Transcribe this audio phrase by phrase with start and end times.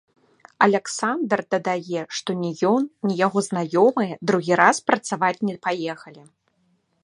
[0.65, 6.23] Аляксандр дадае, што ні ён, ні яго знаёмыя другі раз працаваць не паехалі.